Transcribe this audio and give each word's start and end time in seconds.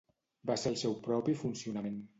Va 0.51 0.55
ser 0.61 0.71
el 0.71 0.79
seu 0.85 0.97
propi 1.07 1.39
funcionament. 1.47 2.07